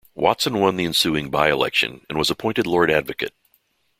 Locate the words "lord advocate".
2.65-3.35